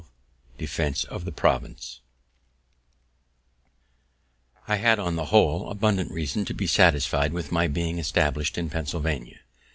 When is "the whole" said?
5.15-5.69